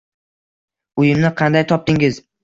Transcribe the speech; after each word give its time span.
Uyimni 1.03 1.31
qanday 1.41 1.65
topdingiz 1.73 2.19